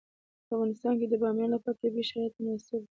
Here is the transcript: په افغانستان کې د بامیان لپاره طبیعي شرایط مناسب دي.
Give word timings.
په 0.47 0.51
افغانستان 0.55 0.93
کې 0.99 1.05
د 1.09 1.13
بامیان 1.21 1.49
لپاره 1.53 1.79
طبیعي 1.81 2.03
شرایط 2.09 2.33
مناسب 2.41 2.79
دي. 2.83 2.87